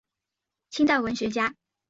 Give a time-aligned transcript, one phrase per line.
[0.71, 1.53] 清代文学家。